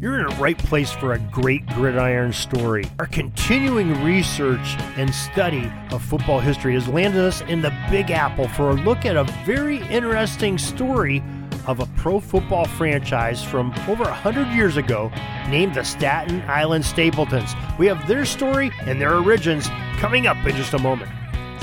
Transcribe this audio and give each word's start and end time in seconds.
You're 0.00 0.18
in 0.18 0.34
the 0.34 0.42
right 0.42 0.56
place 0.56 0.90
for 0.90 1.12
a 1.12 1.18
great 1.18 1.66
gridiron 1.66 2.32
story. 2.32 2.84
Our 2.98 3.06
continuing 3.06 4.02
research 4.02 4.76
and 4.96 5.14
study 5.14 5.70
of 5.90 6.02
football 6.02 6.40
history 6.40 6.72
has 6.72 6.88
landed 6.88 7.20
us 7.20 7.42
in 7.42 7.60
the 7.60 7.70
Big 7.90 8.10
Apple 8.10 8.48
for 8.48 8.70
a 8.70 8.72
look 8.72 9.04
at 9.04 9.14
a 9.14 9.24
very 9.44 9.82
interesting 9.88 10.56
story 10.56 11.22
of 11.66 11.80
a 11.80 11.86
pro 11.98 12.18
football 12.18 12.64
franchise 12.64 13.44
from 13.44 13.74
over 13.88 14.04
100 14.04 14.48
years 14.56 14.78
ago 14.78 15.12
named 15.50 15.74
the 15.74 15.84
Staten 15.84 16.42
Island 16.48 16.86
Stapletons. 16.86 17.54
We 17.78 17.86
have 17.88 18.08
their 18.08 18.24
story 18.24 18.70
and 18.86 18.98
their 18.98 19.16
origins 19.16 19.68
coming 19.98 20.26
up 20.26 20.38
in 20.46 20.56
just 20.56 20.72
a 20.72 20.78
moment. 20.78 21.10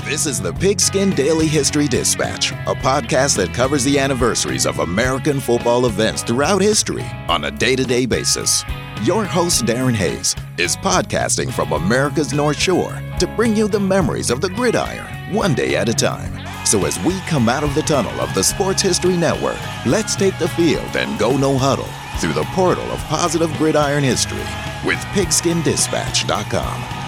This 0.08 0.24
is 0.24 0.40
the 0.40 0.54
Pigskin 0.54 1.10
Daily 1.10 1.46
History 1.46 1.86
Dispatch, 1.86 2.52
a 2.52 2.74
podcast 2.74 3.36
that 3.36 3.52
covers 3.52 3.84
the 3.84 3.98
anniversaries 3.98 4.64
of 4.64 4.78
American 4.78 5.38
football 5.38 5.84
events 5.84 6.22
throughout 6.22 6.62
history 6.62 7.04
on 7.28 7.44
a 7.44 7.50
day 7.50 7.76
to 7.76 7.84
day 7.84 8.06
basis. 8.06 8.64
Your 9.02 9.26
host, 9.26 9.66
Darren 9.66 9.92
Hayes, 9.92 10.34
is 10.56 10.78
podcasting 10.78 11.52
from 11.52 11.72
America's 11.72 12.32
North 12.32 12.58
Shore 12.58 12.98
to 13.20 13.26
bring 13.36 13.54
you 13.54 13.68
the 13.68 13.80
memories 13.80 14.30
of 14.30 14.40
the 14.40 14.48
gridiron 14.48 15.04
one 15.30 15.52
day 15.54 15.76
at 15.76 15.90
a 15.90 15.94
time. 15.94 16.32
So, 16.64 16.86
as 16.86 16.98
we 17.00 17.20
come 17.28 17.50
out 17.50 17.62
of 17.62 17.74
the 17.74 17.82
tunnel 17.82 18.18
of 18.18 18.32
the 18.34 18.42
Sports 18.42 18.80
History 18.80 19.18
Network, 19.18 19.58
let's 19.84 20.16
take 20.16 20.38
the 20.38 20.48
field 20.48 20.96
and 20.96 21.18
go 21.18 21.36
no 21.36 21.58
huddle 21.58 21.84
through 22.18 22.32
the 22.32 22.48
portal 22.54 22.90
of 22.92 22.98
positive 23.10 23.52
gridiron 23.58 24.04
history 24.04 24.38
with 24.86 24.98
pigskindispatch.com. 25.12 27.07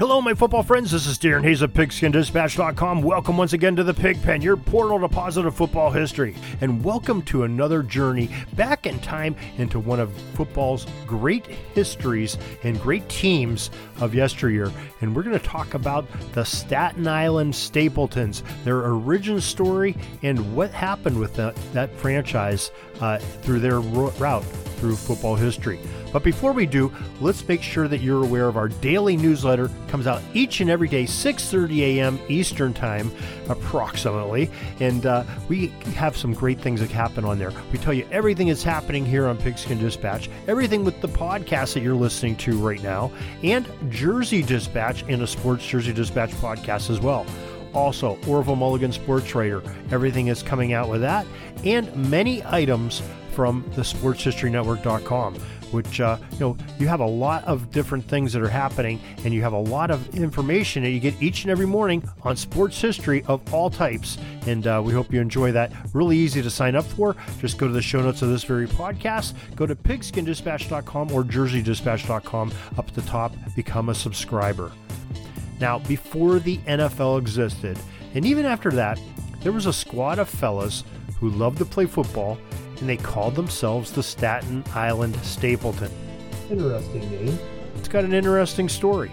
Hello, 0.00 0.22
my 0.22 0.32
football 0.32 0.62
friends. 0.62 0.92
This 0.92 1.06
is 1.06 1.18
Darren 1.18 1.44
Hayes 1.44 1.60
of 1.60 1.74
PigskinDispatch.com. 1.74 3.02
Welcome 3.02 3.36
once 3.36 3.52
again 3.52 3.76
to 3.76 3.84
the 3.84 3.92
Pigpen, 3.92 4.40
your 4.40 4.56
portal 4.56 4.98
to 4.98 5.10
positive 5.10 5.54
football 5.54 5.90
history. 5.90 6.34
And 6.62 6.82
welcome 6.82 7.20
to 7.24 7.42
another 7.42 7.82
journey 7.82 8.30
back 8.54 8.86
in 8.86 8.98
time 9.00 9.36
into 9.58 9.78
one 9.78 10.00
of 10.00 10.10
football's 10.32 10.86
great 11.06 11.44
histories 11.44 12.38
and 12.64 12.80
great 12.80 13.06
teams 13.10 13.70
of 14.00 14.14
yesteryear. 14.14 14.72
And 15.02 15.14
we're 15.14 15.22
going 15.22 15.38
to 15.38 15.44
talk 15.44 15.74
about 15.74 16.06
the 16.32 16.44
Staten 16.44 17.06
Island 17.06 17.54
Stapletons, 17.54 18.42
their 18.64 18.90
origin 18.90 19.38
story, 19.38 19.98
and 20.22 20.56
what 20.56 20.70
happened 20.70 21.20
with 21.20 21.34
that, 21.34 21.54
that 21.74 21.94
franchise 21.96 22.70
uh, 23.02 23.18
through 23.18 23.60
their 23.60 23.80
route 23.80 24.46
through 24.80 24.96
football 24.96 25.36
history. 25.36 25.78
But 26.12 26.22
before 26.22 26.52
we 26.52 26.66
do, 26.66 26.92
let's 27.20 27.46
make 27.46 27.62
sure 27.62 27.88
that 27.88 27.98
you're 27.98 28.22
aware 28.24 28.48
of 28.48 28.56
our 28.56 28.68
daily 28.68 29.16
newsletter. 29.16 29.70
comes 29.88 30.06
out 30.06 30.22
each 30.34 30.60
and 30.60 30.70
every 30.70 30.88
day, 30.88 31.04
6:30 31.04 31.80
a.m. 31.80 32.18
Eastern 32.28 32.72
Time, 32.72 33.10
approximately, 33.48 34.50
and 34.80 35.06
uh, 35.06 35.24
we 35.48 35.68
have 35.96 36.16
some 36.16 36.32
great 36.34 36.60
things 36.60 36.80
that 36.80 36.90
happen 36.90 37.24
on 37.24 37.38
there. 37.38 37.52
We 37.72 37.78
tell 37.78 37.94
you 37.94 38.06
everything 38.10 38.48
that's 38.48 38.62
happening 38.62 39.04
here 39.04 39.26
on 39.26 39.36
Pigskin 39.36 39.78
Dispatch, 39.78 40.28
everything 40.48 40.84
with 40.84 41.00
the 41.00 41.08
podcast 41.08 41.74
that 41.74 41.82
you're 41.82 41.94
listening 41.94 42.36
to 42.36 42.58
right 42.58 42.82
now, 42.82 43.10
and 43.42 43.66
Jersey 43.88 44.42
Dispatch 44.42 45.02
and 45.08 45.22
a 45.22 45.26
Sports 45.26 45.66
Jersey 45.66 45.92
Dispatch 45.92 46.30
podcast 46.32 46.90
as 46.90 47.00
well. 47.00 47.26
Also, 47.72 48.18
Orville 48.26 48.56
Mulligan 48.56 48.92
Sports 48.92 49.32
Writer, 49.34 49.62
everything 49.92 50.26
is 50.26 50.42
coming 50.42 50.72
out 50.72 50.88
with 50.88 51.02
that, 51.02 51.24
and 51.64 51.94
many 52.10 52.44
items 52.44 53.00
from 53.32 53.64
the 53.76 53.82
sportshistorynetwork.com 53.82 55.36
which 55.72 56.00
uh, 56.00 56.18
you 56.32 56.38
know 56.40 56.56
you 56.78 56.88
have 56.88 57.00
a 57.00 57.06
lot 57.06 57.44
of 57.44 57.70
different 57.70 58.04
things 58.04 58.32
that 58.32 58.42
are 58.42 58.48
happening 58.48 59.00
and 59.24 59.32
you 59.32 59.42
have 59.42 59.52
a 59.52 59.58
lot 59.58 59.90
of 59.90 60.14
information 60.14 60.82
that 60.82 60.90
you 60.90 61.00
get 61.00 61.20
each 61.22 61.44
and 61.44 61.50
every 61.50 61.66
morning 61.66 62.02
on 62.22 62.36
sports 62.36 62.80
history 62.80 63.22
of 63.26 63.52
all 63.52 63.70
types. 63.70 64.18
And 64.46 64.66
uh, 64.66 64.82
we 64.84 64.92
hope 64.92 65.12
you 65.12 65.20
enjoy 65.20 65.52
that. 65.52 65.72
Really 65.92 66.16
easy 66.16 66.42
to 66.42 66.50
sign 66.50 66.76
up 66.76 66.84
for. 66.84 67.14
Just 67.40 67.58
go 67.58 67.66
to 67.66 67.72
the 67.72 67.82
show 67.82 68.00
notes 68.00 68.22
of 68.22 68.28
this 68.28 68.44
very 68.44 68.66
podcast 68.66 69.34
go 69.56 69.66
to 69.66 69.74
pigskindispatch.com 69.74 71.12
or 71.12 71.22
jerseydispatch.com 71.22 72.52
up 72.78 72.88
at 72.88 72.94
the 72.94 73.02
top 73.02 73.32
become 73.54 73.88
a 73.88 73.94
subscriber. 73.94 74.72
Now 75.60 75.78
before 75.80 76.38
the 76.38 76.58
nfl 76.58 77.18
existed 77.18 77.78
and 78.14 78.24
even 78.24 78.46
after 78.46 78.70
that 78.72 78.98
there 79.42 79.52
was 79.52 79.66
a 79.66 79.72
squad 79.72 80.18
of 80.18 80.28
fellas 80.28 80.84
who 81.18 81.30
loved 81.30 81.58
to 81.58 81.64
play 81.64 81.86
football 81.86 82.38
and 82.80 82.88
they 82.88 82.96
called 82.96 83.34
themselves 83.34 83.92
the 83.92 84.02
Staten 84.02 84.64
Island 84.74 85.16
Stapleton. 85.22 85.90
Interesting 86.50 87.10
name. 87.10 87.38
It's 87.76 87.88
got 87.88 88.04
an 88.04 88.12
interesting 88.12 88.68
story. 88.68 89.10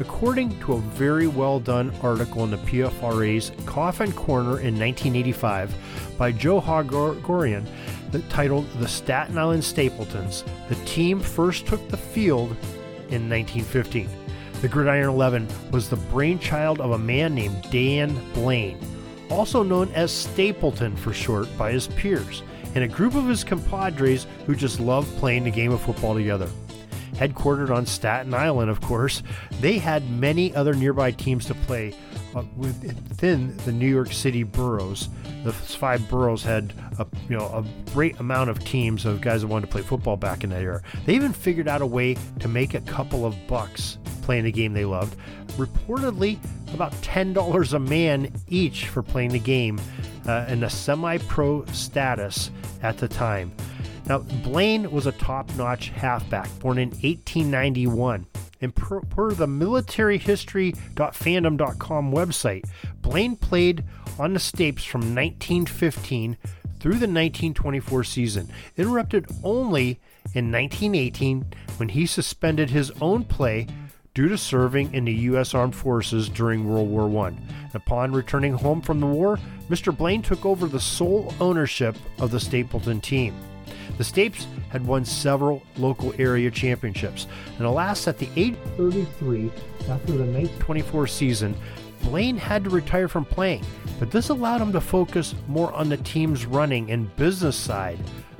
According 0.00 0.58
to 0.60 0.74
a 0.74 0.80
very 0.80 1.26
well 1.26 1.60
done 1.60 1.92
article 2.02 2.44
in 2.44 2.50
the 2.50 2.56
PFRA's 2.58 3.52
Coffin 3.66 4.12
Corner 4.12 4.60
in 4.60 4.78
1985 4.78 5.74
by 6.18 6.32
Joe 6.32 6.60
Horrigan 6.60 7.66
titled 8.28 8.66
The 8.78 8.88
Staten 8.88 9.38
Island 9.38 9.64
Stapletons, 9.64 10.44
the 10.68 10.74
team 10.86 11.20
first 11.20 11.66
took 11.66 11.86
the 11.88 11.96
field 11.96 12.50
in 13.10 13.28
1915. 13.28 14.08
The 14.60 14.68
Gridiron 14.68 15.08
11 15.08 15.48
was 15.70 15.88
the 15.88 15.96
brainchild 15.96 16.80
of 16.80 16.92
a 16.92 16.98
man 16.98 17.34
named 17.34 17.66
Dan 17.70 18.18
Blaine, 18.32 18.78
also 19.28 19.62
known 19.62 19.90
as 19.94 20.12
Stapleton 20.12 20.96
for 20.96 21.12
short 21.12 21.48
by 21.56 21.72
his 21.72 21.88
peers 21.88 22.42
and 22.74 22.84
a 22.84 22.88
group 22.88 23.14
of 23.14 23.26
his 23.26 23.44
compadres 23.44 24.26
who 24.46 24.54
just 24.54 24.80
loved 24.80 25.14
playing 25.18 25.44
the 25.44 25.50
game 25.50 25.72
of 25.72 25.80
football 25.80 26.14
together. 26.14 26.48
Headquartered 27.14 27.70
on 27.70 27.84
Staten 27.84 28.32
Island, 28.32 28.70
of 28.70 28.80
course, 28.80 29.22
they 29.60 29.78
had 29.78 30.08
many 30.10 30.54
other 30.54 30.74
nearby 30.74 31.10
teams 31.10 31.44
to 31.46 31.54
play 31.54 31.94
uh, 32.34 32.42
within 32.56 33.54
the 33.58 33.72
New 33.72 33.86
York 33.86 34.12
City 34.12 34.42
boroughs. 34.42 35.08
The 35.44 35.52
five 35.52 36.08
boroughs 36.08 36.42
had 36.42 36.72
a 36.98 37.06
you 37.28 37.36
know 37.36 37.46
a 37.46 37.64
great 37.92 38.18
amount 38.18 38.48
of 38.50 38.64
teams 38.64 39.04
of 39.04 39.20
guys 39.20 39.42
that 39.42 39.48
wanted 39.48 39.66
to 39.66 39.72
play 39.72 39.82
football 39.82 40.16
back 40.16 40.42
in 40.42 40.50
that 40.50 40.62
era. 40.62 40.82
They 41.04 41.14
even 41.14 41.32
figured 41.32 41.68
out 41.68 41.82
a 41.82 41.86
way 41.86 42.16
to 42.40 42.48
make 42.48 42.74
a 42.74 42.80
couple 42.80 43.26
of 43.26 43.36
bucks 43.46 43.98
playing 44.22 44.44
the 44.44 44.52
game 44.52 44.72
they 44.72 44.84
loved. 44.84 45.16
Reportedly, 45.52 46.38
about 46.72 46.92
ten 47.02 47.32
dollars 47.32 47.74
a 47.74 47.78
man 47.78 48.32
each 48.48 48.86
for 48.86 49.02
playing 49.02 49.32
the 49.32 49.38
game 49.38 49.78
uh, 50.26 50.46
in 50.48 50.64
a 50.64 50.70
semi 50.70 51.18
pro 51.18 51.64
status 51.66 52.50
at 52.82 52.98
the 52.98 53.08
time. 53.08 53.52
Now, 54.06 54.18
Blaine 54.18 54.90
was 54.90 55.06
a 55.06 55.12
top 55.12 55.54
notch 55.56 55.90
halfback 55.90 56.48
born 56.58 56.78
in 56.78 56.88
1891. 56.90 58.26
And 58.60 58.74
per, 58.74 59.00
per 59.00 59.32
the 59.32 59.46
militaryhistory.fandom.com 59.46 62.12
website, 62.12 62.68
Blaine 63.00 63.36
played 63.36 63.84
on 64.18 64.34
the 64.34 64.38
Stapes 64.38 64.86
from 64.86 65.14
1915 65.14 66.36
through 66.78 66.92
the 66.92 67.06
1924 67.06 68.04
season, 68.04 68.48
interrupted 68.76 69.26
only 69.44 70.00
in 70.34 70.50
1918 70.50 71.44
when 71.76 71.90
he 71.90 72.06
suspended 72.06 72.70
his 72.70 72.90
own 73.00 73.24
play 73.24 73.66
due 74.14 74.28
to 74.28 74.36
serving 74.36 74.92
in 74.92 75.06
the 75.06 75.12
U.S. 75.12 75.54
Armed 75.54 75.74
Forces 75.74 76.28
during 76.28 76.68
World 76.68 76.88
War 76.88 77.26
I. 77.26 77.32
Upon 77.74 78.12
returning 78.12 78.52
home 78.52 78.82
from 78.82 79.00
the 79.00 79.06
war, 79.06 79.38
Mr. 79.70 79.96
Blaine 79.96 80.22
took 80.22 80.44
over 80.44 80.66
the 80.66 80.80
sole 80.80 81.34
ownership 81.40 81.96
of 82.18 82.30
the 82.30 82.40
Stapleton 82.40 83.00
team. 83.00 83.34
The 83.96 84.04
Stapes 84.04 84.46
had 84.70 84.86
won 84.86 85.04
several 85.04 85.62
local 85.76 86.14
area 86.18 86.50
championships, 86.50 87.26
and 87.56 87.66
alas, 87.66 88.06
at 88.06 88.18
the 88.18 88.28
age 88.36 88.54
of 88.54 88.76
33, 88.76 89.50
after 89.88 90.12
the 90.12 90.24
1924 90.24 91.06
season, 91.06 91.56
Blaine 92.02 92.36
had 92.36 92.64
to 92.64 92.70
retire 92.70 93.08
from 93.08 93.24
playing, 93.24 93.64
but 93.98 94.10
this 94.10 94.28
allowed 94.28 94.60
him 94.60 94.72
to 94.72 94.80
focus 94.80 95.34
more 95.46 95.72
on 95.72 95.88
the 95.88 95.96
team's 95.98 96.44
running 96.44 96.90
and 96.90 97.14
business 97.16 97.56
side 97.56 97.98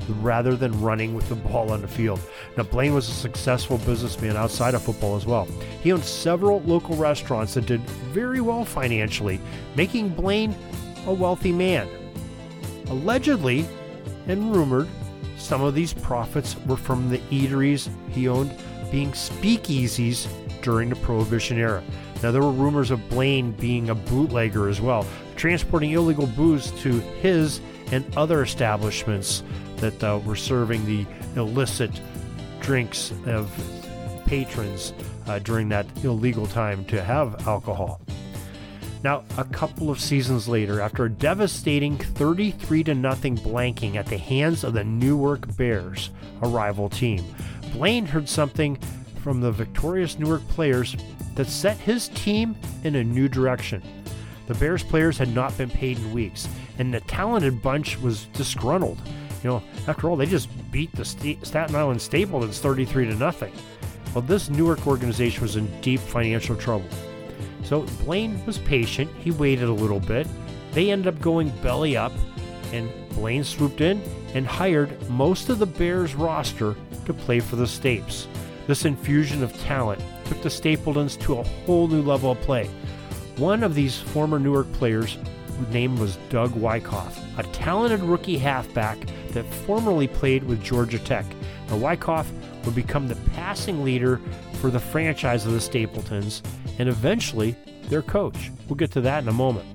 rather 0.09 0.57
than 0.57 0.81
running 0.81 1.15
with 1.15 1.29
the 1.29 1.35
ball 1.35 1.71
on 1.71 1.83
the 1.83 1.89
field. 1.89 2.21
Now, 2.57 2.65
Blaine 2.65 2.95
was 2.95 3.09
a 3.09 3.13
successful 3.13 3.79
businessman 3.79 4.37
outside 4.37 4.75
of 4.75 4.83
football 4.83 5.17
as 5.17 5.27
well. 5.27 5.47
He 5.83 5.93
owned 5.93 6.05
several 6.05 6.61
local 6.63 6.97
restaurants 6.97 7.55
that 7.55 7.67
did 7.67 7.81
very 8.13 8.41
well 8.41 8.65
financially, 8.65 9.41
making 9.77 10.11
Blaine 10.11 10.55
a 11.07 11.13
wealthy 11.13 11.53
man. 11.53 11.89
Allegedly, 12.89 13.67
and 14.29 14.55
rumored, 14.55 14.89
some 15.37 15.63
of 15.63 15.75
these 15.75 15.93
profits 15.93 16.57
were 16.67 16.77
from 16.77 17.11
the 17.11 17.19
eateries 17.31 17.89
he 18.11 18.29
owned 18.29 18.55
being 18.91 19.13
speakeasies 19.13 20.29
during 20.63 20.89
the 20.89 20.97
Prohibition 20.97 21.59
era. 21.59 21.83
Now, 22.23 22.31
there 22.31 22.43
were 22.43 22.53
rumors 22.53 22.93
of 22.93 23.09
Blaine 23.09 23.51
being 23.53 23.91
a 23.91 23.95
bootlegger 23.95 24.69
as 24.69 24.81
well, 24.81 25.05
transporting 25.35 25.91
illegal 25.91 26.27
booze 26.29 26.71
to 26.83 27.01
his 27.21 27.61
and 27.91 28.05
other 28.17 28.43
establishments 28.43 29.43
that 29.83 30.03
uh, 30.05 30.21
were 30.25 30.37
serving 30.37 30.87
the 30.87 31.05
illicit 31.37 31.91
drinks 32.61 33.13
of 33.27 33.53
patrons 34.25 34.95
uh, 35.27 35.41
during 35.41 35.69
that 35.69 35.87
illegal 36.05 36.47
time 36.47 36.85
to 36.87 37.03
have 37.03 37.47
alcohol. 37.47 38.01
Now, 39.03 39.25
a 39.37 39.45
couple 39.45 39.91
of 39.91 40.01
seasons 40.01 40.47
later, 40.47 40.81
after 40.81 41.07
a 41.07 41.11
devastating 41.11 41.99
33 41.99 42.85
0 42.85 42.95
blanking 42.95 43.97
at 43.97 44.07
the 44.07 44.17
hands 44.17 44.63
of 44.63 44.75
the 44.75 44.85
Newark 44.85 45.57
Bears, 45.57 46.11
a 46.41 46.49
rival 46.49 46.89
team, 46.89 47.25
Blaine 47.73 48.07
heard 48.07 48.29
something 48.29 48.79
from 49.21 49.41
the 49.41 49.51
victorious 49.51 50.21
Newark 50.21 50.47
players 50.49 50.97
that 51.35 51.49
set 51.49 51.77
his 51.79 52.09
team 52.11 52.55
in 52.85 52.95
a 52.95 53.03
new 53.03 53.29
direction. 53.29 53.83
The 54.47 54.55
Bears 54.55 54.85
players 54.85 55.19
had 55.19 55.35
not 55.35 55.57
been 55.59 55.71
paid 55.71 55.99
in 55.99 56.13
weeks, 56.13 56.49
and 56.79 56.95
the 56.95 57.01
talented 57.01 57.61
bunch 57.61 57.99
was 57.99 58.27
disgruntled. 58.27 58.99
You 59.43 59.51
know, 59.51 59.63
after 59.89 60.09
all, 60.09 60.17
they 60.17 60.27
just 60.27 60.49
beat 60.71 60.93
the 60.93 61.05
Staten 61.05 61.75
Island 61.75 62.01
Stapletons 62.01 62.61
33 62.61 63.07
to 63.07 63.15
nothing. 63.15 63.53
Well, 64.15 64.23
this 64.23 64.51
Newark 64.51 64.87
organization 64.87 65.43
was 65.43 65.57
in 65.57 65.81
deep 65.81 66.01
financial 66.01 66.55
trouble. 66.55 66.89
So 67.65 67.83
Blaine 68.05 68.45
was 68.47 68.59
patient. 68.59 69.11
He 69.19 69.31
waited 69.31 69.69
a 69.69 69.73
little 69.73 70.01
bit. 70.01 70.27
They 70.73 70.91
ended 70.91 71.15
up 71.15 71.21
going 71.21 71.49
belly 71.63 71.97
up, 71.97 72.13
and 72.73 72.91
Blaine 73.11 73.45
swooped 73.45 73.81
in 73.81 74.03
and 74.35 74.47
hired 74.47 75.09
most 75.11 75.49
of 75.49 75.59
the 75.59 75.67
Bears 75.67 76.15
roster 76.15 76.77
to 77.07 77.13
play 77.13 77.41
for 77.41 77.57
the 77.57 77.65
Stapes. 77.65 78.27
This 78.67 78.85
infusion 78.85 79.43
of 79.43 79.59
talent 79.63 80.01
took 80.27 80.41
the 80.43 80.51
Stapletons 80.51 81.17
to 81.19 81.39
a 81.39 81.43
whole 81.43 81.89
new 81.89 82.03
level 82.03 82.31
of 82.31 82.41
play. 82.43 82.71
One 83.37 83.63
of 83.63 83.75
these 83.75 83.99
former 83.99 84.39
Newark 84.39 84.71
players, 84.75 85.19
name 85.71 85.99
was 85.99 86.17
Doug 86.29 86.55
Wyckoff, 86.55 87.19
a 87.39 87.43
talented 87.45 88.01
rookie 88.03 88.39
halfback 88.39 88.99
that 89.31 89.45
formerly 89.67 90.09
played 90.09 90.45
with 90.45 90.63
Georgia 90.63 90.99
Tech. 90.99 91.27
Now, 91.69 91.77
Wyckoff 91.77 92.31
would 92.65 92.75
become 92.75 93.09
the 93.09 93.17
passing 93.35 93.85
leader 93.85 94.21
for 94.61 94.71
the 94.71 94.81
franchise 94.81 95.47
of 95.47 95.53
the 95.53 95.61
Stapletons 95.61 96.43
and 96.79 96.89
eventually 96.89 97.57
their 97.85 98.03
coach. 98.03 98.51
We'll 98.69 98.77
get 98.77 98.91
to 98.93 99.01
that 99.03 99.23
in 99.23 99.29
a 99.29 99.33
moment. 99.33 99.67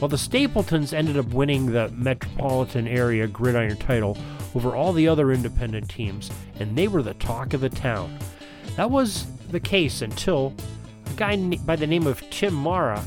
Well, 0.00 0.08
the 0.08 0.18
Stapletons 0.18 0.92
ended 0.92 1.18
up 1.18 1.26
winning 1.26 1.66
the 1.66 1.90
metropolitan 1.90 2.88
area 2.88 3.26
gridiron 3.26 3.76
title 3.76 4.16
over 4.54 4.74
all 4.74 4.92
the 4.92 5.06
other 5.06 5.32
independent 5.32 5.88
teams, 5.90 6.30
and 6.58 6.76
they 6.76 6.88
were 6.88 7.02
the 7.02 7.14
talk 7.14 7.52
of 7.52 7.60
the 7.60 7.68
town. 7.68 8.18
That 8.76 8.90
was 8.90 9.26
the 9.50 9.60
case 9.60 10.00
until 10.02 10.54
a 11.06 11.12
guy 11.14 11.36
by 11.36 11.76
the 11.76 11.86
name 11.86 12.06
of 12.06 12.22
Tim 12.30 12.54
Mara 12.54 13.04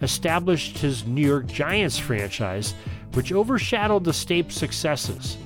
established 0.00 0.78
his 0.78 1.06
New 1.06 1.26
York 1.26 1.46
Giants 1.46 1.98
franchise, 1.98 2.74
which 3.14 3.32
overshadowed 3.32 4.04
the 4.04 4.10
Stapes' 4.10 4.52
successes. 4.52 5.36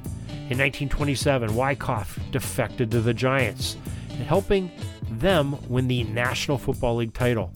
In 0.50 0.58
1927, 0.58 1.54
Wyckoff 1.54 2.18
defected 2.32 2.90
to 2.90 3.00
the 3.00 3.14
Giants, 3.14 3.76
helping 4.26 4.70
them 5.10 5.56
win 5.68 5.86
the 5.86 6.04
National 6.04 6.58
Football 6.58 6.96
League 6.96 7.14
title. 7.14 7.52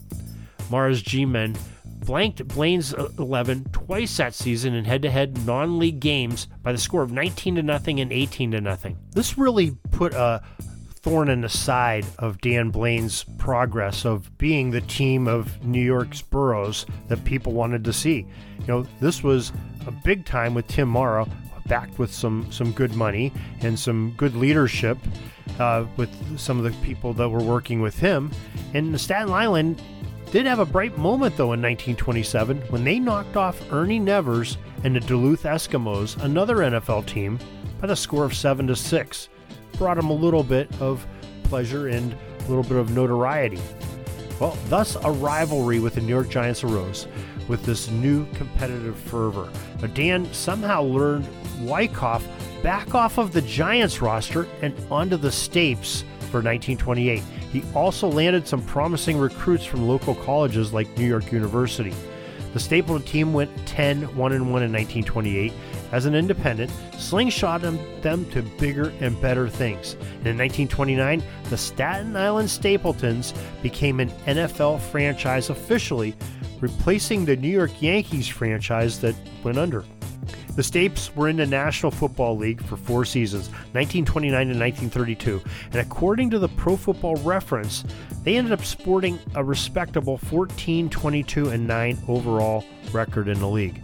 Mara's 0.71 1.03
G 1.03 1.25
men 1.25 1.57
blanked 2.05 2.47
Blaine's 2.49 2.93
11 2.93 3.65
twice 3.73 4.17
that 4.19 4.35
season 4.35 4.75
in 4.75 4.85
head-to-head 4.85 5.45
non-league 5.47 6.01
games 6.01 6.47
by 6.63 6.71
the 6.71 6.79
score 6.79 7.03
of 7.03 7.11
19 7.11 7.57
to 7.57 7.63
nothing 7.63 8.01
and 8.01 8.13
18 8.13 8.53
to 8.53 8.61
nothing. 8.61 8.97
This 9.13 9.39
really 9.39 9.73
put 9.91 10.13
a 10.15 10.43
thorn 11.05 11.29
in 11.29 11.43
the 11.43 11.49
side 11.51 12.07
of 12.19 12.41
Dan 12.41 12.71
Blaine's 12.71 13.27
progress 13.37 14.07
of 14.07 14.37
being 14.39 14.71
the 14.71 14.81
team 14.81 15.29
of 15.29 15.63
New 15.63 15.83
York's 15.83 16.23
boroughs 16.23 16.87
that 17.09 17.23
people 17.25 17.53
wanted 17.53 17.85
to 17.85 17.93
see. 17.93 18.27
You 18.61 18.67
know, 18.67 18.87
this 19.01 19.23
was 19.23 19.53
a 19.87 19.91
big 19.91 20.25
time 20.25 20.55
with 20.55 20.67
Tim 20.67 20.89
Mara, 20.89 21.27
backed 21.67 21.99
with 21.99 22.13
some 22.13 22.51
some 22.51 22.73
good 22.73 22.95
money 22.95 23.33
and 23.61 23.79
some 23.79 24.15
good 24.17 24.35
leadership 24.35 24.97
uh, 25.59 25.85
with 25.99 26.11
some 26.39 26.57
of 26.57 26.65
the 26.65 26.73
people 26.83 27.13
that 27.13 27.29
were 27.29 27.43
working 27.43 27.83
with 27.83 27.99
him. 27.99 28.31
And 28.73 28.95
the 28.95 28.99
Staten 28.99 29.31
Island 29.31 29.83
did 30.31 30.47
have 30.47 30.59
a 30.59 30.65
bright 30.65 30.97
moment 30.97 31.37
though 31.37 31.53
in 31.53 31.61
1927 31.61 32.63
when 32.71 32.83
they 32.83 32.99
knocked 32.99 33.37
off 33.37 33.61
Ernie 33.71 33.99
Nevers 33.99 34.57
and 34.85 34.97
the 34.97 35.01
Duluth 35.01 35.43
Eskimos, 35.43 36.23
another 36.23 36.57
NFL 36.57 37.05
team, 37.05 37.39
by 37.79 37.89
the 37.89 37.95
score 37.95 38.25
of 38.25 38.35
seven 38.35 38.67
to 38.69 38.75
six. 38.77 39.29
Brought 39.79 39.99
him 39.99 40.11
a 40.11 40.15
little 40.15 40.43
bit 40.43 40.69
of 40.81 41.07
pleasure 41.45 41.89
and 41.89 42.15
a 42.41 42.49
little 42.49 42.63
bit 42.63 42.77
of 42.77 42.91
notoriety. 42.91 43.61
Well, 44.41 44.57
thus 44.69 44.97
a 44.97 45.11
rivalry 45.11 45.79
with 45.79 45.95
the 45.95 46.01
New 46.01 46.09
York 46.09 46.29
Giants 46.29 46.65
arose 46.65 47.07
with 47.49 47.65
this 47.65 47.91
new 47.91 48.27
competitive 48.33 48.97
fervor. 48.97 49.49
But 49.81 49.95
Dan 49.95 50.33
somehow 50.33 50.83
learned 50.83 51.29
Wyckoff 51.61 52.27
back 52.63 52.95
off 52.95 53.19
of 53.19 53.33
the 53.33 53.43
Giants 53.43 54.01
roster 54.01 54.49
and 54.63 54.75
onto 54.91 55.17
the 55.17 55.29
Stapes 55.29 56.03
for 56.31 56.41
1928. 56.41 57.23
He 57.53 57.63
also 57.75 58.09
landed 58.09 58.49
some 58.49 58.63
promising 58.63 59.19
recruits 59.19 59.65
from 59.65 59.87
local 59.87 60.15
colleges 60.15 60.73
like 60.73 60.97
New 60.99 61.07
York 61.07 61.31
University. 61.31 61.95
The 62.53 62.61
Stapleton 62.61 63.07
team 63.07 63.33
went 63.33 63.51
10 63.67 64.03
1 64.03 64.17
1 64.17 64.33
in 64.33 64.49
1928 64.49 65.53
as 65.95 66.07
an 66.07 66.15
independent, 66.17 66.73
slingshotting 66.95 68.03
them 68.03 68.29
to 68.31 68.43
bigger 68.43 68.93
and 68.99 69.19
better 69.21 69.49
things. 69.49 69.93
And 69.95 70.27
in 70.27 70.37
1929, 70.37 71.23
the 71.51 71.57
Staten 71.57 72.17
Island 72.17 72.51
Stapletons 72.51 73.33
became 73.63 74.01
an 74.01 74.11
NFL 74.27 74.81
franchise 74.81 75.51
officially, 75.51 76.17
replacing 76.61 77.25
the 77.25 77.37
New 77.37 77.49
York 77.49 77.81
Yankees 77.81 78.27
franchise 78.27 78.99
that 79.03 79.15
went 79.45 79.57
under. 79.57 79.85
The 80.57 80.63
Stapes 80.63 81.15
were 81.15 81.29
in 81.29 81.37
the 81.37 81.47
National 81.47 81.93
Football 81.93 82.39
League 82.39 82.65
for 82.65 82.77
four 82.77 83.05
seasons, 83.05 83.47
1929 83.73 84.51
and 84.51 84.59
1932, 84.59 85.41
and 85.67 85.77
according 85.77 86.29
to 86.31 86.41
the 86.41 86.49
Pro 86.49 86.77
Football 86.77 87.15
Reference, 87.19 87.85
they 88.25 88.37
ended 88.37 88.53
up 88.53 88.65
sporting 88.65 89.17
a 89.37 89.45
respectable 89.45 90.19
14, 90.19 90.91
22, 90.91 91.51
and 91.51 91.69
9 91.69 91.99
overall 92.09 92.65
record 92.93 93.29
in 93.29 93.39
the 93.39 93.49
league. 93.49 93.81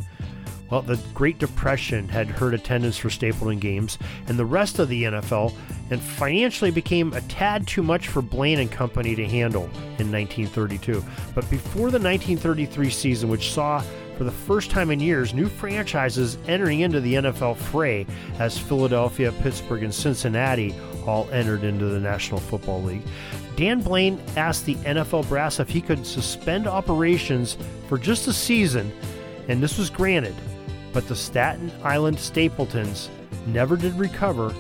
Well, 0.70 0.82
the 0.82 1.00
Great 1.14 1.38
Depression 1.38 2.08
had 2.08 2.28
hurt 2.28 2.55
attendance 2.55 2.96
for 2.96 3.11
Stapleton 3.11 3.58
games, 3.58 3.99
and 4.28 4.38
the 4.38 4.44
rest 4.44 4.78
of 4.78 4.88
the 4.88 5.05
NFL, 5.05 5.52
and 5.90 6.00
financially 6.00 6.70
became 6.70 7.12
a 7.12 7.20
tad 7.22 7.67
too 7.67 7.82
much 7.82 8.08
for 8.08 8.22
Blaine 8.22 8.61
and 8.61 8.70
company 8.70 9.17
to 9.17 9.26
handle 9.26 9.64
in 9.99 10.11
1932. 10.12 11.05
But 11.34 11.50
before 11.50 11.90
the 11.90 11.99
1933 11.99 12.91
season, 12.91 13.29
which 13.29 13.53
saw 13.53 13.82
for 14.17 14.24
the 14.24 14.31
first 14.31 14.70
time 14.70 14.91
in 14.91 15.00
years, 15.00 15.32
new 15.32 15.48
franchises 15.48 16.36
entering 16.46 16.81
into 16.81 17.00
the 17.00 17.15
NFL 17.15 17.56
fray 17.56 18.06
as 18.39 18.58
Philadelphia, 18.58 19.32
Pittsburgh, 19.41 19.82
and 19.82 19.94
Cincinnati 19.94 20.74
all 21.06 21.27
entered 21.31 21.65
into 21.65 21.86
the 21.86 21.98
National 21.98 22.39
Football 22.39 22.82
League. 22.82 23.03
Dan 23.56 23.81
Blaine 23.81 24.22
asked 24.36 24.67
the 24.67 24.74
NFL 24.77 25.27
brass 25.27 25.58
if 25.58 25.70
he 25.70 25.81
could 25.81 26.06
suspend 26.06 26.67
operations 26.67 27.56
for 27.89 27.96
just 27.96 28.29
a 28.29 28.32
season, 28.34 28.93
and 29.48 29.62
this 29.62 29.79
was 29.79 29.89
granted. 29.89 30.34
But 30.93 31.09
the 31.09 31.17
Staten 31.17 31.70
Island 31.82 32.19
Stapletons 32.19 33.09
never 33.47 33.77
did 33.77 33.94
recover 33.94 34.55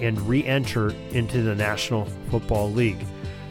and 0.00 0.20
re 0.22 0.44
enter 0.44 0.90
into 1.10 1.42
the 1.42 1.54
National 1.54 2.06
Football 2.30 2.72
League. 2.72 3.04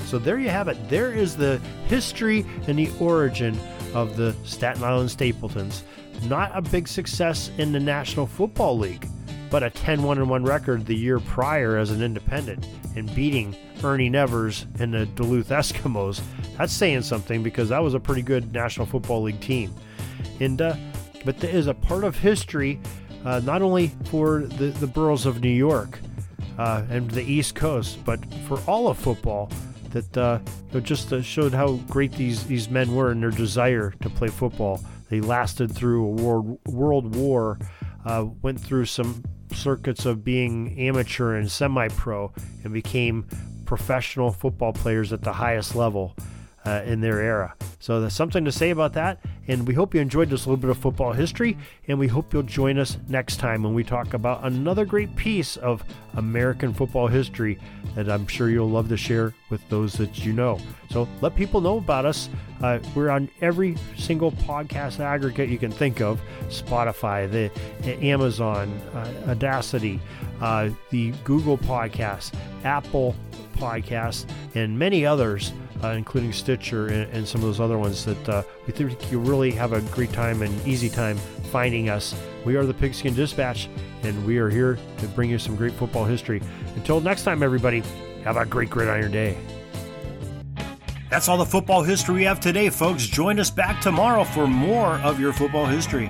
So 0.06 0.20
there 0.20 0.40
you 0.40 0.50
have 0.50 0.68
it. 0.68 0.90
There 0.90 1.12
is 1.12 1.36
the 1.36 1.60
history 1.88 2.46
and 2.68 2.78
the 2.78 2.92
origin 3.00 3.58
of 3.94 4.18
the 4.18 4.36
Staten 4.44 4.84
Island 4.84 5.10
Stapletons. 5.10 5.84
Not 6.24 6.52
a 6.54 6.62
big 6.62 6.88
success 6.88 7.52
in 7.58 7.72
the 7.72 7.80
National 7.80 8.28
Football 8.28 8.78
League, 8.78 9.08
but 9.50 9.64
a 9.64 9.70
10 9.70 10.04
1 10.04 10.28
1 10.28 10.44
record 10.44 10.86
the 10.86 10.96
year 10.96 11.20
prior 11.20 11.78
as 11.78 11.92
an 11.92 12.02
independent 12.02 12.68
and 12.96 13.14
beating 13.16 13.56
Ernie 13.84 14.10
Nevers 14.10 14.66
and 14.80 14.94
the 14.94 15.06
Duluth 15.06 15.50
Eskimos. 15.50 16.22
That's 16.58 16.74
saying 16.74 17.02
something 17.02 17.44
because 17.44 17.70
that 17.70 17.84
was 17.84 17.94
a 17.94 18.00
pretty 18.00 18.22
good 18.22 18.54
National 18.54 18.86
Football 18.86 19.24
League 19.24 19.42
team. 19.42 19.74
And, 20.40 20.62
uh, 20.62 20.76
but 21.26 21.40
there 21.40 21.56
is 21.56 21.68
a 21.68 21.74
part 21.74 22.04
of 22.04 22.18
history, 22.18 22.80
uh, 23.26 23.42
not 23.44 23.62
only 23.62 23.92
for 24.06 24.42
the, 24.42 24.68
the 24.68 24.88
boroughs 24.88 25.26
of 25.26 25.42
New 25.42 25.50
York 25.50 26.00
uh, 26.58 26.84
and 26.90 27.10
the 27.12 27.24
East 27.24 27.56
Coast, 27.56 28.04
but 28.06 28.20
for 28.48 28.60
all 28.68 28.88
of 28.88 28.98
football 28.98 29.50
that 29.92 30.18
uh, 30.18 30.40
just 30.82 31.14
uh, 31.14 31.22
showed 31.22 31.54
how 31.54 31.74
great 31.90 32.12
these, 32.14 32.46
these 32.46 32.70
men 32.70 32.94
were 32.96 33.12
in 33.12 33.22
their 33.22 33.32
desire 33.32 33.94
to 34.02 34.10
play 34.10 34.28
football. 34.28 34.84
They 35.10 35.22
lasted 35.22 35.72
through 35.72 36.06
a 36.06 36.10
world, 36.10 36.60
world 36.66 37.16
war, 37.16 37.60
uh, 38.06 38.26
went 38.42 38.60
through 38.60 38.86
some 38.86 39.24
circuits 39.54 40.06
of 40.06 40.24
being 40.24 40.78
amateur 40.80 41.36
and 41.36 41.50
semi 41.50 41.88
pro, 41.90 42.34
and 42.64 42.74
became 42.74 43.28
professional 43.66 44.32
football 44.32 44.74
players 44.74 45.14
at 45.14 45.22
the 45.22 45.34
highest 45.34 45.76
level. 45.76 46.16
Uh, 46.66 46.82
in 46.86 47.02
their 47.02 47.20
era. 47.20 47.56
So 47.80 48.00
there's 48.00 48.14
something 48.14 48.46
to 48.46 48.52
say 48.52 48.70
about 48.70 48.94
that. 48.94 49.20
And 49.48 49.68
we 49.68 49.74
hope 49.74 49.94
you 49.94 50.00
enjoyed 50.00 50.30
this 50.30 50.48
little 50.48 50.58
bit 50.58 50.70
of 50.70 50.78
football 50.78 51.12
history. 51.12 51.58
And 51.88 52.00
we 52.00 52.08
hope 52.08 52.34
you'll 52.34 52.44
join 52.44 52.78
us 52.80 52.98
next 53.10 53.38
time 53.38 53.64
when 53.64 53.74
we 53.74 53.84
talk 53.84 54.14
about 54.14 54.44
another 54.44 54.86
great 54.86 55.14
piece 55.18 55.58
of 55.58 55.84
American 56.14 56.74
football 56.74 57.08
history 57.08 57.60
that 57.96 58.10
I'm 58.10 58.26
sure 58.28 58.50
you'll 58.50 58.70
love 58.70 58.88
to 58.90 58.98
share 58.98 59.34
with 59.50 59.68
those 59.70 59.94
that 59.94 60.26
you 60.26 60.32
know. 60.32 60.60
So 60.90 61.08
let 61.22 61.36
people 61.36 61.60
know 61.60 61.78
about 61.78 62.06
us. 62.06 62.30
Uh, 62.62 62.80
we're 62.96 63.10
on 63.10 63.30
every 63.42 63.76
single 63.98 64.32
podcast 64.32 65.00
aggregate 65.02 65.50
you 65.50 65.58
can 65.58 65.72
think 65.72 66.00
of 66.00 66.22
Spotify, 66.48 67.30
the, 67.30 67.52
the 67.82 68.02
Amazon, 68.02 68.72
uh, 68.94 69.32
Audacity, 69.32 70.00
uh, 70.40 70.70
the 70.90 71.12
Google 71.26 71.58
Podcasts, 71.58 72.34
Apple 72.64 73.16
Podcasts, 73.58 74.26
and 74.56 74.80
many 74.80 75.06
others 75.06 75.52
uh, 75.84 75.90
including 75.90 76.32
Stitcher 76.32 76.88
and, 76.88 77.12
and, 77.12 77.28
some 77.28 77.42
of 77.42 77.48
those 77.48 77.60
other 77.60 77.78
ones 77.78 78.06
that 78.06 78.30
uh, 78.30 78.44
we 78.66 78.74
think 78.74 79.12
you 79.12 79.20
really 79.20 79.52
have 79.52 79.74
a 79.74 79.82
great 79.94 80.12
time 80.14 80.42
and 80.42 80.68
easy 80.68 80.90
time 80.90 81.18
finding 81.52 81.90
us. 81.90 82.16
We 82.46 82.56
are 82.56 82.66
the 82.66 82.74
Pigskin 82.74 83.14
Dispatch, 83.14 83.70
and 84.04 84.26
we 84.26 84.38
are 84.38 84.50
here 84.50 84.78
to 85.00 85.08
bring 85.10 85.30
you 85.30 85.40
some 85.40 85.56
great 85.56 85.74
football 85.74 86.06
history. 86.06 86.42
Until 86.76 87.02
next 87.02 87.24
time, 87.24 87.44
everybody, 87.44 87.84
have 88.24 88.38
a 88.38 88.46
great 88.46 88.70
gridiron 88.70 89.12
day. 89.12 89.38
That's 91.10 91.28
all 91.28 91.38
the 91.38 91.46
football 91.46 91.84
history 91.84 92.16
we 92.16 92.24
have 92.24 92.40
today, 92.40 92.70
folks. 92.70 93.06
Join 93.06 93.40
us 93.40 93.52
back 93.52 93.82
tomorrow 93.82 94.24
for 94.24 94.48
more 94.48 94.96
of 95.00 95.20
your 95.20 95.34
football 95.34 95.66
history 95.66 96.10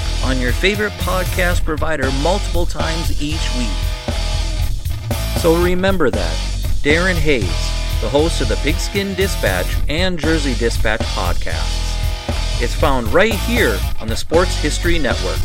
on 0.23 0.39
your 0.39 0.51
favorite 0.51 0.91
podcast 0.93 1.63
provider 1.63 2.09
multiple 2.21 2.65
times 2.65 3.21
each 3.21 3.49
week. 3.57 3.67
So 5.39 5.61
remember 5.63 6.09
that 6.09 6.35
Darren 6.83 7.15
Hayes, 7.15 7.43
the 8.01 8.09
host 8.09 8.41
of 8.41 8.47
the 8.47 8.55
Pigskin 8.57 9.15
Dispatch 9.15 9.75
and 9.89 10.19
Jersey 10.19 10.53
Dispatch 10.55 11.01
podcasts. 11.01 12.61
It's 12.61 12.75
found 12.75 13.07
right 13.13 13.33
here 13.33 13.79
on 13.99 14.07
the 14.07 14.15
Sports 14.15 14.55
History 14.55 14.99
Network. 14.99 15.41